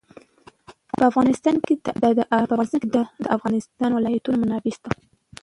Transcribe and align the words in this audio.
په 0.97 1.01
افغانستان 1.11 1.55
کې 1.65 1.73
د 2.01 2.05
د 3.23 3.25
افغانستان 3.35 3.89
ولايتونه 3.93 4.37
منابع 4.41 4.71
شته. 4.77 4.89